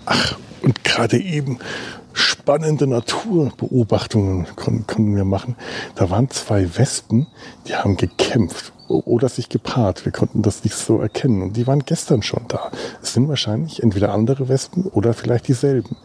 [0.06, 1.58] Ach, und gerade eben
[2.14, 5.56] spannende Naturbeobachtungen kon konnten wir machen.
[5.96, 7.26] Da waren zwei Wespen,
[7.66, 10.04] die haben gekämpft oder sich gepaart.
[10.04, 11.42] Wir konnten das nicht so erkennen.
[11.42, 12.70] Und die waren gestern schon da.
[13.02, 15.96] Es sind wahrscheinlich entweder andere Wespen oder vielleicht dieselben.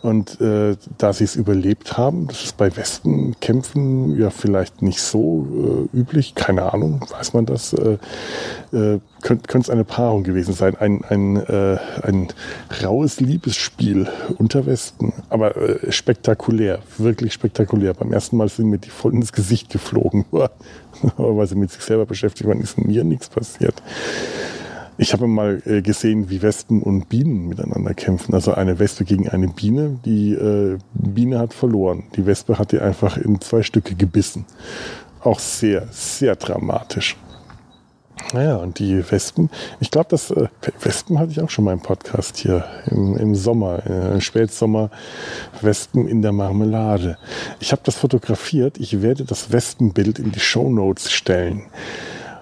[0.00, 5.88] Und äh, da sie es überlebt haben, das ist bei Wespenkämpfen ja vielleicht nicht so
[5.92, 7.98] äh, üblich, keine Ahnung, weiß man das, äh,
[8.72, 12.28] äh, könnte es eine Paarung gewesen sein, ein, ein, äh, ein
[12.82, 17.94] raues Liebesspiel unter Wespen, aber äh, spektakulär, wirklich spektakulär.
[17.94, 20.24] Beim ersten Mal sind mir die voll ins Gesicht geflogen,
[21.16, 23.82] aber weil sie mit sich selber beschäftigt waren, ist mir nichts passiert.
[24.98, 28.34] Ich habe mal äh, gesehen, wie Wespen und Bienen miteinander kämpfen.
[28.34, 29.98] Also eine Wespe gegen eine Biene.
[30.04, 32.04] Die äh, Biene hat verloren.
[32.14, 34.44] Die Wespe hat die einfach in zwei Stücke gebissen.
[35.20, 37.16] Auch sehr, sehr dramatisch.
[38.32, 40.48] Naja, und die Wespen, ich glaube, das äh,
[40.80, 42.64] Wespen hatte ich auch schon mal im Podcast hier.
[42.86, 44.90] Im, im Sommer, äh, Spätsommer,
[45.60, 47.18] Wespen in der Marmelade.
[47.60, 51.64] Ich habe das fotografiert, ich werde das Wespenbild in die Show Notes stellen.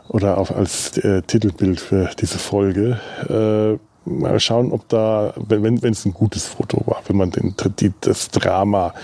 [0.09, 3.01] Oder auch als äh, Titelbild für diese Folge.
[3.29, 7.93] Äh, mal schauen, ob da, wenn es ein gutes Foto war, wenn man den, die,
[8.01, 8.95] das Drama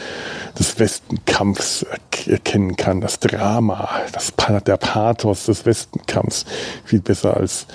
[0.58, 1.86] des Westenkampfs
[2.26, 4.32] erkennen kann, das Drama, das,
[4.66, 6.44] der Pathos des Westenkampfs
[6.84, 7.66] viel besser als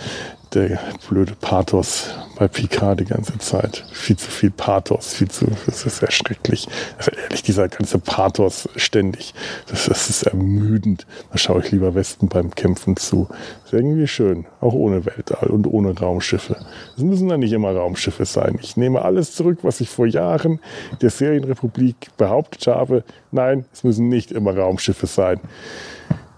[0.53, 3.85] der blöde Pathos bei Picard die ganze Zeit.
[3.93, 6.67] Viel zu viel Pathos, viel zu, das ist sehr schrecklich.
[6.97, 9.33] Also ehrlich, dieser ganze Pathos ständig,
[9.67, 11.05] das, das ist ermüdend.
[11.31, 13.29] Da schaue ich lieber Westen beim Kämpfen zu.
[13.65, 16.57] Ist irgendwie schön, auch ohne Weltall und ohne Raumschiffe.
[16.97, 18.59] Es müssen ja nicht immer Raumschiffe sein.
[18.61, 20.59] Ich nehme alles zurück, was ich vor Jahren
[21.01, 23.03] der Serienrepublik behauptet habe.
[23.31, 25.39] Nein, es müssen nicht immer Raumschiffe sein.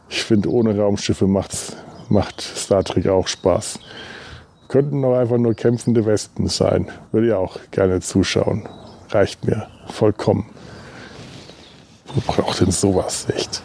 [0.10, 1.76] Ich finde, ohne Raumschiffe macht's
[2.14, 3.80] macht Star Trek auch Spaß.
[4.70, 6.90] Könnten doch einfach nur kämpfende Wespen sein.
[7.12, 8.70] Würde ich auch gerne zuschauen.
[9.10, 10.50] Reicht mir vollkommen.
[12.14, 13.64] Wo braucht denn sowas echt?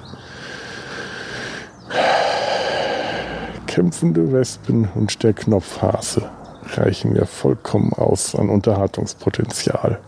[3.66, 6.28] Kämpfende Wespen und der Knopfhase
[6.74, 10.00] reichen mir vollkommen aus an Unterhaltungspotenzial.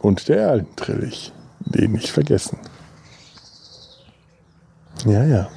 [0.00, 2.58] Und der Erlentrillich, den nicht vergessen.
[5.04, 5.48] Ja, ja.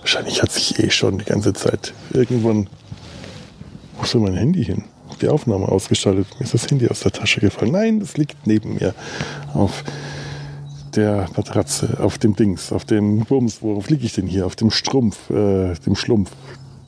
[0.00, 2.68] Wahrscheinlich hat sich eh schon die ganze Zeit irgendwann.
[3.96, 4.84] Wo ist denn mein Handy hin?
[5.20, 6.26] Die Aufnahme ausgeschaltet.
[6.38, 7.72] Mir ist das Handy aus der Tasche gefallen.
[7.72, 8.94] Nein, das liegt neben mir
[9.54, 9.84] auf
[10.94, 13.62] der Matratze, auf dem Dings, auf dem Bums.
[13.62, 14.46] Worauf liege ich denn hier?
[14.46, 16.30] Auf dem Strumpf, äh, dem Schlumpf,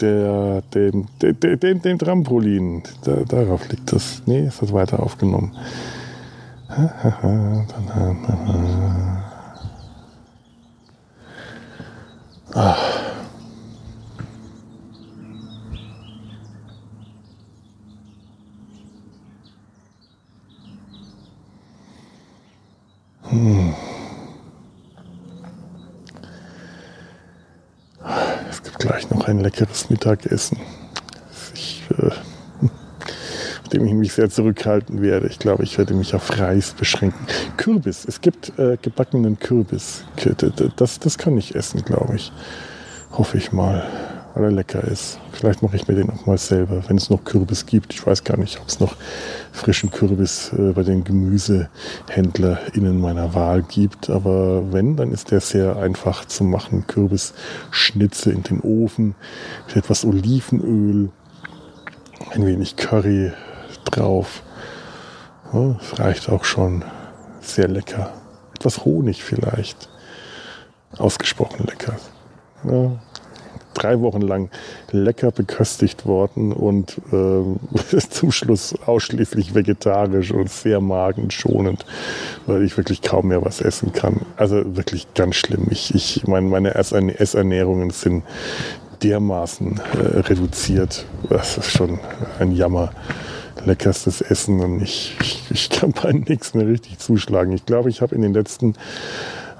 [0.01, 2.83] der, dem, dem, dem, dem Trampolin.
[3.05, 4.23] Da, darauf liegt das.
[4.27, 5.57] Nee, ist das weiter aufgenommen.
[28.49, 30.59] Es gibt gleich noch ein leckeres Mittagessen.
[31.53, 32.11] Ich, äh
[33.73, 35.29] dem ich mich sehr zurückhalten werde.
[35.29, 37.27] Ich glaube, ich werde mich auf Reis beschränken.
[37.57, 38.05] Kürbis.
[38.07, 40.05] Es gibt äh, gebackenen Kürbis.
[40.77, 42.33] Das, das kann ich essen, glaube ich.
[43.13, 43.85] Hoffe ich mal
[44.35, 45.19] weil er lecker ist.
[45.33, 47.93] Vielleicht mache ich mir den auch mal selber, wenn es noch Kürbis gibt.
[47.93, 48.97] Ich weiß gar nicht, ob es noch
[49.53, 54.11] frischen Kürbis äh, bei den GemüsehändlerInnen meiner Wahl gibt.
[54.11, 56.87] Aber wenn, dann ist der sehr einfach zu machen.
[56.87, 59.15] Kürbisschnitze in den Ofen
[59.67, 61.11] mit etwas Olivenöl,
[62.33, 63.33] ein wenig Curry
[63.85, 64.43] drauf.
[65.53, 66.85] Ja, das reicht auch schon.
[67.40, 68.12] Sehr lecker.
[68.55, 69.88] Etwas Honig vielleicht.
[70.99, 71.97] Ausgesprochen lecker.
[72.64, 72.93] Ja,
[73.75, 74.51] drei Wochen lang
[74.90, 81.87] lecker beköstigt worden und äh, zum Schluss ausschließlich vegetarisch und sehr magenschonend,
[82.47, 84.23] weil ich wirklich kaum mehr was essen kann.
[84.37, 85.69] Also wirklich ganz schlimm.
[85.71, 88.25] Ich, ich meine, meine Essernährungen sind
[89.03, 91.07] dermaßen äh, reduziert.
[91.29, 91.99] Das ist schon
[92.38, 92.93] ein Jammer.
[93.64, 97.53] Leckerstes Essen und ich, ich, ich kann bei nichts mehr richtig zuschlagen.
[97.53, 98.75] Ich glaube, ich habe in den letzten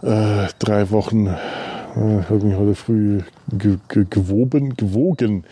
[0.03, 1.35] äh, drei Wochen
[1.97, 5.45] ich habe heute früh ge ge gewoben, gewogen.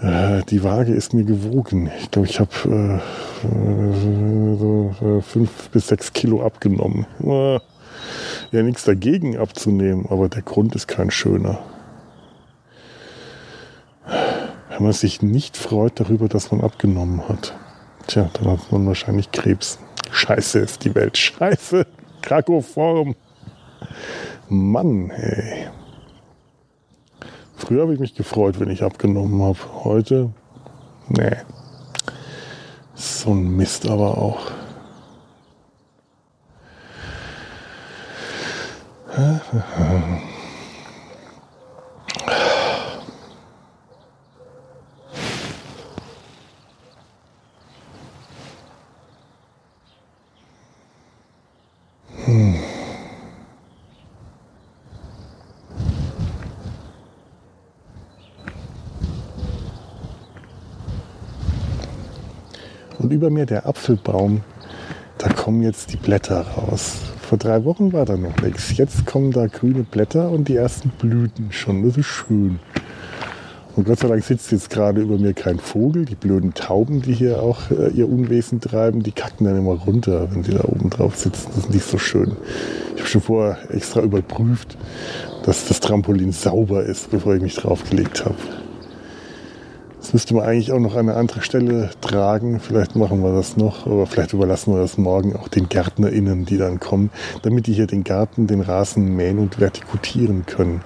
[0.00, 1.90] Äh, die Waage ist mir gewogen.
[2.00, 3.00] Ich glaube, ich habe
[3.44, 7.06] äh, so äh, fünf bis sechs Kilo abgenommen.
[7.22, 7.58] Äh,
[8.52, 11.58] ja, nichts dagegen abzunehmen, aber der Grund ist kein schöner.
[14.78, 17.52] Wenn man sich nicht freut darüber, dass man abgenommen hat,
[18.06, 19.80] tja, dann hat man wahrscheinlich Krebs.
[20.12, 21.18] Scheiße ist die Welt.
[21.18, 21.84] Scheiße.
[22.22, 23.16] Krakoform.
[24.48, 25.66] Mann, ey.
[27.56, 29.58] Früher habe ich mich gefreut, wenn ich abgenommen habe.
[29.82, 30.30] Heute,
[31.08, 31.36] nee.
[32.94, 34.52] So ein Mist aber auch.
[63.08, 64.42] Und über mir der Apfelbaum,
[65.16, 66.98] da kommen jetzt die Blätter raus.
[67.22, 68.76] Vor drei Wochen war da noch nichts.
[68.76, 71.82] Jetzt kommen da grüne Blätter und die ersten Blüten schon.
[71.84, 72.58] Das ist schön.
[73.76, 76.04] Und Gott sei Dank sitzt jetzt gerade über mir kein Vogel.
[76.04, 80.28] Die blöden Tauben, die hier auch äh, ihr Unwesen treiben, die kacken dann immer runter,
[80.30, 81.48] wenn sie da oben drauf sitzen.
[81.54, 82.36] Das ist nicht so schön.
[82.94, 84.76] Ich habe schon vorher extra überprüft,
[85.46, 88.36] dass das Trampolin sauber ist, bevor ich mich draufgelegt habe.
[90.08, 92.60] Das müsste man eigentlich auch noch an eine andere Stelle tragen.
[92.60, 96.56] Vielleicht machen wir das noch, aber vielleicht überlassen wir das morgen auch den GärtnerInnen, die
[96.56, 97.10] dann kommen,
[97.42, 100.80] damit die hier den Garten, den Rasen mähen und vertikutieren können.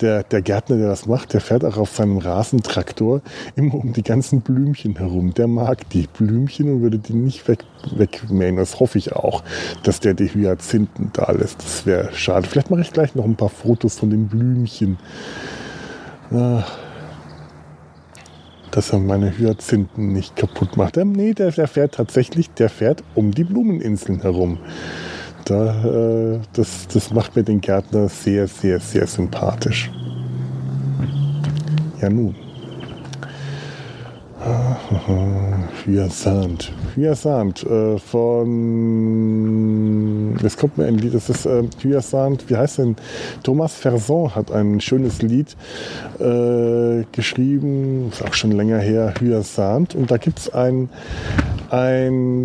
[0.00, 3.20] Der, der Gärtner, der das macht, der fährt auch auf seinem Rasentraktor
[3.56, 5.34] immer um die ganzen Blümchen herum.
[5.34, 8.56] Der mag die Blümchen und würde die nicht weg, wegmähen.
[8.56, 9.42] Das hoffe ich auch,
[9.82, 11.62] dass der die Hyazinthen da lässt.
[11.62, 12.48] Das wäre schade.
[12.48, 14.96] Vielleicht mache ich gleich noch ein paar Fotos von den Blümchen.
[16.34, 16.78] Ach
[18.72, 20.96] dass er meine Hyazinthen nicht kaputt macht.
[20.96, 24.58] Ähm, nee, der, der fährt tatsächlich, der fährt um die Blumeninseln herum.
[25.44, 29.90] Da, äh, das, das macht mir den Gärtner sehr, sehr, sehr sympathisch.
[32.00, 32.34] Ja nun.
[35.86, 36.72] Hyazant.
[36.96, 38.48] Hyazant äh, von.
[40.42, 42.96] Es kommt mir ein Lied, das ist äh, Hyazant, wie heißt denn?
[43.42, 45.54] Thomas Ferson hat ein schönes Lied
[46.18, 49.94] äh, geschrieben, ist auch schon länger her, Hyazant.
[49.94, 50.88] Und da gibt es einen,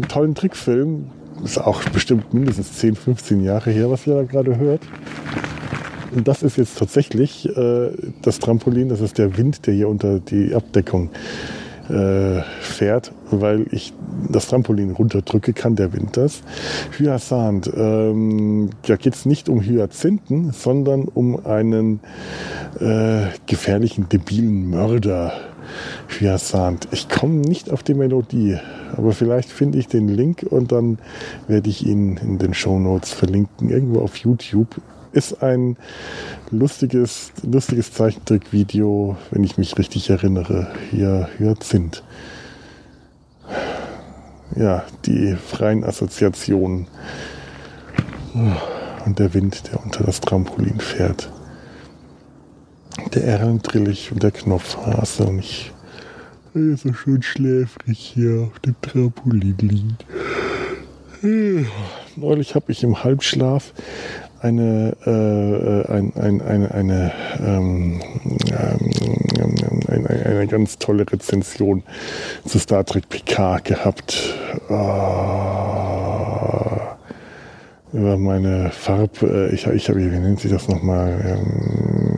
[0.08, 1.08] tollen Trickfilm,
[1.44, 4.82] ist auch bestimmt mindestens 10, 15 Jahre her, was ihr da gerade hört.
[6.16, 7.90] Und das ist jetzt tatsächlich äh,
[8.22, 11.57] das Trampolin, das ist der Wind, der hier unter die Abdeckung äh,
[11.88, 13.93] fährt, weil ich
[14.30, 16.41] das Trampolin runterdrücke, kann der Wind das.
[16.97, 22.02] Hyazant, ähm, da geht es nicht um Hyazinthen, sondern um einen
[22.80, 25.34] äh, gefährlichen, debilen Mörder.
[26.08, 26.88] Hyazant.
[26.91, 28.58] Ich komme nicht auf die Melodie,
[28.95, 30.97] aber vielleicht finde ich den Link und dann
[31.47, 34.82] werde ich ihn in den Show Notes verlinken, irgendwo auf YouTube
[35.18, 35.78] ist ein
[36.52, 40.68] lustiges, lustiges Zeichentrickvideo, wenn ich mich richtig erinnere.
[40.92, 42.04] Hier Hyazinth.
[44.56, 46.88] Ja, die freien Assoziationen.
[49.06, 51.32] Und der Wind, der unter das Trampolin fährt.
[53.15, 55.74] Der Erlendrillich und der Knopfhase und ich
[56.54, 60.06] so schön schläfrig hier auf dem Trampolin liegt.
[62.15, 63.74] Neulich habe ich im Halbschlaf
[64.42, 67.12] eine, äh, ein, ein, eine,
[67.46, 68.02] ähm,
[68.50, 71.83] ähm, eine, ganz tolle Rezension
[72.46, 74.35] zu Star Trek PK gehabt.
[74.69, 74.73] Äh,
[77.94, 81.40] über meine Farb, äh, ich, ich habe, wie nennt sich das nochmal?
[81.40, 82.17] Ähm,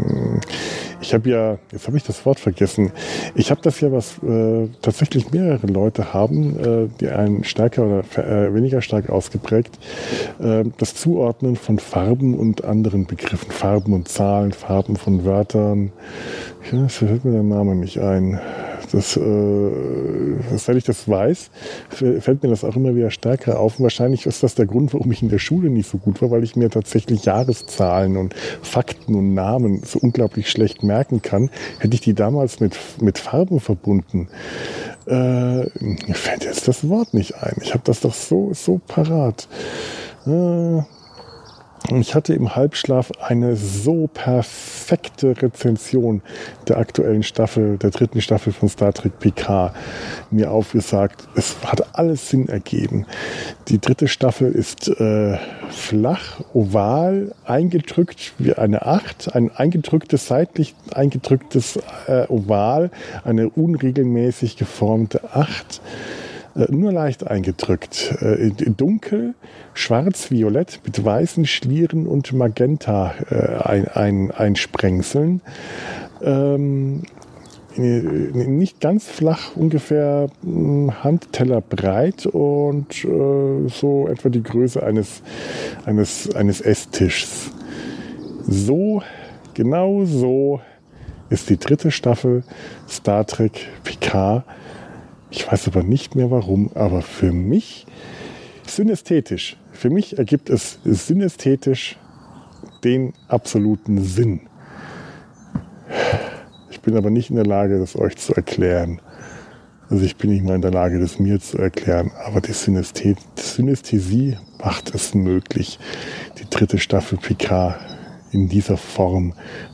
[1.01, 2.91] ich habe ja, jetzt habe ich das Wort vergessen.
[3.35, 7.99] Ich habe das ja, was äh, tatsächlich mehrere Leute haben, äh, die einen stärker oder
[8.17, 9.77] äh, weniger stark ausgeprägt,
[10.39, 15.91] äh, das Zuordnen von Farben und anderen Begriffen, Farben und Zahlen, Farben von Wörtern.
[16.71, 18.39] Ja, das fällt mir der Name nicht ein.
[18.91, 19.71] Das, äh,
[20.57, 21.51] seit ich das weiß,
[21.89, 23.79] fällt mir das auch immer wieder stärker auf.
[23.79, 26.31] Und wahrscheinlich ist das der Grund, warum ich in der Schule nicht so gut war,
[26.31, 31.49] weil ich mir tatsächlich Jahreszahlen und Fakten und Namen so unglaublich schlecht merken kann.
[31.79, 34.27] Hätte ich die damals mit, mit Farben verbunden,
[35.07, 37.57] äh, mir fällt jetzt das Wort nicht ein.
[37.61, 39.47] Ich habe das doch so, so parat.
[40.25, 40.81] Äh,
[41.97, 46.21] ich hatte im Halbschlaf eine so perfekte Rezension
[46.67, 49.73] der aktuellen Staffel, der dritten Staffel von Star Trek PK
[50.29, 51.27] mir aufgesagt.
[51.35, 53.05] Es hat alles Sinn ergeben.
[53.69, 55.37] Die dritte Staffel ist äh,
[55.69, 62.91] flach, oval, eingedrückt wie eine Acht, ein eingedrücktes, seitlich eingedrücktes äh, Oval,
[63.23, 65.81] eine unregelmäßig geformte Acht
[66.69, 68.15] nur leicht eingedrückt.
[68.21, 69.35] Äh, dunkel,
[69.73, 75.41] schwarz-violett mit weißen Schlieren und Magenta äh, ein, ein, einsprengseln.
[76.21, 77.03] Ähm,
[77.75, 85.21] nicht ganz flach, ungefähr hm, Handteller breit und äh, so etwa die Größe eines,
[85.85, 87.51] eines, eines Esstischs.
[88.47, 89.01] So,
[89.53, 90.59] genau so
[91.29, 92.43] ist die dritte Staffel
[92.87, 94.43] Star Trek Picard
[95.31, 97.85] ich weiß aber nicht mehr warum, aber für mich
[98.67, 99.57] synästhetisch.
[99.71, 101.97] Für mich ergibt es synästhetisch
[102.83, 104.41] den absoluten Sinn.
[106.71, 109.01] Ich bin aber nicht in der Lage, das euch zu erklären.
[109.89, 112.11] Also ich bin nicht mal in der Lage, das mir zu erklären.
[112.25, 115.79] Aber die Synästhesie macht es möglich,
[116.39, 117.79] die dritte Staffel Picard
[118.31, 119.33] in dieser Form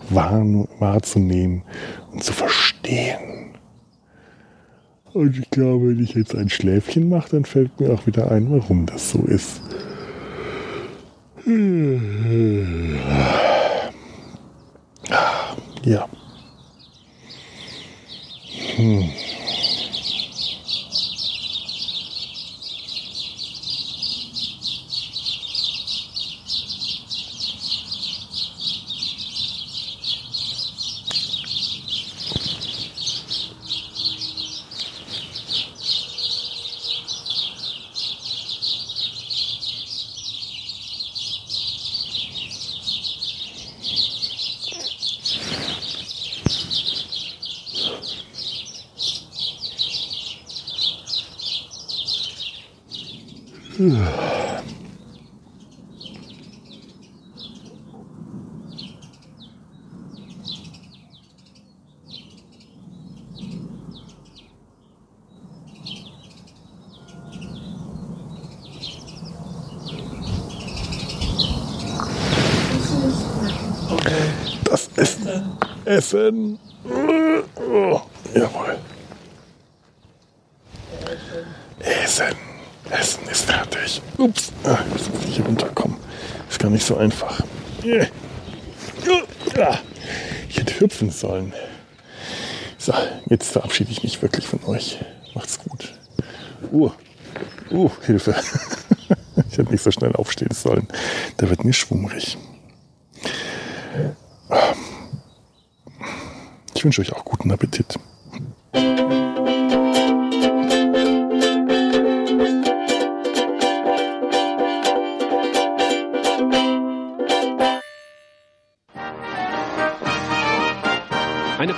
[0.09, 1.63] wahrzunehmen
[2.11, 3.44] und zu verstehen.
[5.15, 8.51] Und ich glaube, wenn ich jetzt ein Schläfchen mache, dann fällt mir auch wieder ein,
[8.51, 9.61] warum das so ist.
[15.85, 16.09] Ja.
[18.75, 19.09] Hm.
[53.75, 53.83] Das
[74.95, 75.57] Essen.
[75.83, 76.59] Essen.
[77.59, 77.99] Oh,
[78.33, 78.77] jawohl.
[81.79, 82.55] Essen.
[82.89, 84.01] Essen ist fertig.
[84.17, 84.51] Ups.
[84.63, 85.97] Ah, jetzt muss ich hier runterkommen.
[86.49, 87.41] Ist gar nicht so einfach.
[90.49, 91.51] Ich hätte hüpfen sollen.
[92.77, 92.93] So,
[93.27, 94.99] jetzt verabschiede ich mich wirklich von euch.
[95.33, 95.95] Macht's gut.
[96.71, 96.91] Uh,
[97.71, 98.35] uh, Hilfe.
[99.51, 100.87] Ich hätte nicht so schnell aufstehen sollen.
[101.37, 102.37] Da wird mir schwummrig.
[106.73, 107.99] Ich wünsche euch auch guten Appetit.